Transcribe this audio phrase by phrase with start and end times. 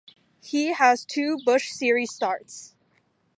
[0.41, 2.73] He has two Busch Series starts.